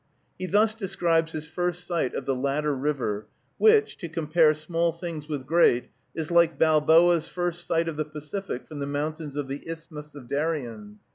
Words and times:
He 0.39 0.47
thus 0.47 0.73
describes 0.73 1.31
his 1.31 1.45
first 1.45 1.85
sight 1.85 2.15
of 2.15 2.25
the 2.25 2.33
latter 2.35 2.75
river, 2.75 3.27
which, 3.59 3.95
to 3.99 4.09
compare 4.09 4.55
small 4.55 4.91
things 4.91 5.27
with 5.29 5.45
great, 5.45 5.89
is 6.15 6.31
like 6.31 6.57
Balboa's 6.57 7.27
first 7.27 7.67
sight 7.67 7.87
of 7.87 7.97
the 7.97 8.05
Pacific 8.05 8.67
from 8.67 8.79
the 8.79 8.87
mountains 8.87 9.35
of 9.35 9.47
the 9.47 9.61
Isthmus 9.69 10.15
of 10.15 10.27
Darien. 10.27 10.97